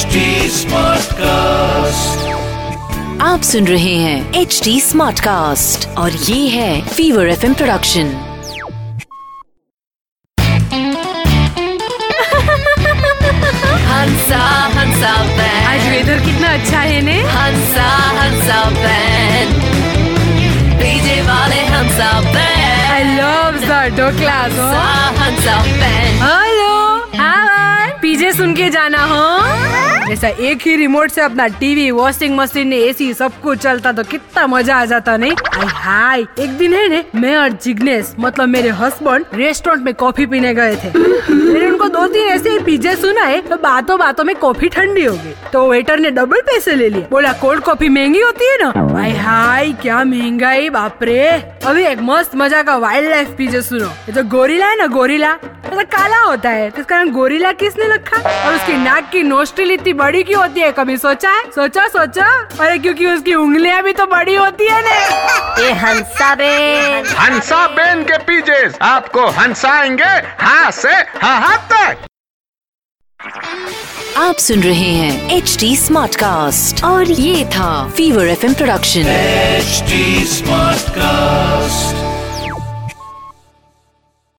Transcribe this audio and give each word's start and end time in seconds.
HD 0.00 0.18
Smartcast. 0.56 2.28
आप 3.22 3.42
सुन 3.50 3.66
रहे 3.66 3.94
हैं 4.02 4.40
एच 4.40 4.60
डी 4.64 4.80
स्मार्ट 4.80 5.20
कास्ट 5.20 5.88
और 5.98 6.12
ये 6.28 6.46
है 6.48 6.80
fever 6.88 7.28
F 7.30 7.44
M 7.46 7.54
production 7.54 8.12
Hansa 13.92 14.40
Hansa 14.76 15.12
आज 15.70 15.88
वेदर 15.90 16.18
कितना 16.24 16.48
अच्छा 16.54 16.78
है 16.78 17.00
ने? 17.04 17.16
हंसा 17.36 17.86
हंसा 18.18 18.58
बैंड 18.76 19.54
डीजे 20.82 21.20
वाले 21.28 21.60
Hansa 21.74 22.10
band 22.20 22.90
I 22.92 23.02
love 23.16 23.58
the 23.66 24.10
Hansa 24.28 24.84
Hansa 25.22 25.56
band 25.80 26.22
hello 26.22 26.74
hi 27.22 27.90
PJ 28.02 28.32
सुन 28.32 28.54
के 28.54 28.68
जाना 28.70 29.04
हो? 29.12 29.59
ऐसा 30.10 30.28
एक 30.28 30.62
ही 30.62 30.74
रिमोट 30.76 31.10
से 31.10 31.20
अपना 31.20 31.46
टीवी 31.58 31.90
वॉशिंग 31.90 32.34
मशीन 32.36 32.72
एसी 32.72 33.12
सब 33.14 33.32
कुछ 33.42 33.58
चलता 33.58 33.92
तो 33.92 34.02
कितना 34.04 34.46
मज़ा 34.46 34.76
आ 34.76 34.84
जाता 34.84 35.16
नहीं? 35.16 35.32
आई 35.54 35.66
हाय, 35.66 36.20
एक 36.38 36.56
दिन 36.58 36.72
है 36.74 36.88
ने, 36.88 37.04
मैं 37.14 37.36
और 37.36 37.50
जिग्नेश 37.64 38.14
मतलब 38.20 38.48
मेरे 38.48 38.68
हस्बैंड 38.80 39.24
रेस्टोरेंट 39.34 39.84
में 39.84 39.92
कॉफ़ी 39.94 40.26
पीने 40.26 40.54
गए 40.54 40.74
थे। 40.76 40.98
मैंने 41.30 41.66
उनको 41.66 41.88
दो 41.88 42.06
तीन 42.06 42.28
ऐसे 42.28 42.50
ही 42.50 42.58
पीजे 42.64 42.94
सुनाए 42.96 43.40
तो 43.40 43.56
बातों 43.58 43.98
बातों 43.98 44.24
में 44.24 44.34
कॉफ़ी 44.36 44.68
ठंडी 44.68 45.04
हो 45.04 45.14
गई। 45.14 45.34
तो 45.52 45.66
वेटर 45.70 45.98
ने 45.98 46.10
डबल 46.10 46.40
पैसे 46.46 46.74
ले 46.74 46.88
लिए। 46.88 47.06
बोला 47.10 47.32
कोल्ड 47.40 47.62
कॉफ़ी 47.64 47.88
महँगी 47.88 48.20
होती 48.20 48.44
है 48.44 48.58
ना? 48.62 48.70
भाई 48.84 49.12
हाय, 49.12 49.72
क्या 49.82 50.02
महँगाई, 50.04 50.68
बाप 50.70 51.02
रे। 51.02 51.28
अभी 51.66 51.84
एक 51.84 52.00
मस्त 52.02 52.36
मज़ा 52.36 52.62
का 52.62 52.76
वाइल्ड 52.78 53.10
लाइफ 53.10 53.34
पीजे 53.38 53.62
सुनो। 53.62 53.86
ये 53.86 54.12
जो 54.12 54.24
गोरिला 54.28 54.66
है 54.66 54.78
ना 54.78 54.86
गोरिला 54.88 55.36
तो 55.70 55.84
काला 55.86 56.18
होता 56.18 56.50
है 56.50 56.70
तो 56.70 56.80
इसका 56.80 56.96
नाम 56.96 57.10
गोरिला 57.14 57.52
किसने 57.52 57.86
रखा? 57.94 58.16
और 58.46 58.54
उसकी 58.54 58.72
नाक 58.72 59.10
की 59.12 59.22
नोस्ट्रिल 59.22 59.70
इतनी 59.70 59.92
बड़ी 59.92 60.22
क्यों 60.22 60.42
होती 60.42 60.60
है? 60.60 60.70
कभी 60.72 60.96
सोचा 60.96 61.30
है? 61.30 61.42
सोचा 61.50 61.86
सोचा। 61.88 62.26
अरे 62.60 62.78
क्योंकि 62.78 63.06
उसकी 63.06 63.34
उंगलियाँ 63.34 63.82
भी 63.82 63.92
तो 63.92 64.06
बड़ी 64.06 64.34
होती 64.34 64.66
है 64.66 64.82
ना। 64.82 64.94
ये 65.62 65.72
हंसा 65.82 66.34
बैंड 66.34 67.06
हंसा 67.18 67.66
बेन 67.76 68.02
के 68.04 68.18
पीछे 68.18 68.62
आपको 68.82 69.26
हंसाएँगे 69.40 70.12
हाँ 70.44 70.70
से 70.70 70.94
हाँ 71.22 71.56
तक। 71.72 72.06
आप 74.16 74.36
सुन 74.36 74.62
रहे 74.62 74.92
हैं 74.94 75.36
एच 75.36 75.56
डी 75.60 75.76
स्मार्ट 75.76 76.16
कास्ट 76.16 76.84
और 76.84 77.10
ये 77.10 77.44
था 77.44 77.70
fever 77.96 78.28
F 78.28 78.46
production 78.54 79.06
H 79.06 79.82
smart 80.28 80.78
Smartcast. 80.90 81.99